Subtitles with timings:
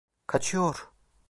[0.27, 0.89] Kaçıyor!